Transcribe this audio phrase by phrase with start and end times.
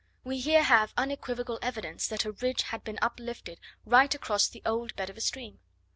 [0.23, 4.95] We here have unequivocal evidence that a ridge had been uplifted right across the old
[4.95, 5.59] bed of a stream.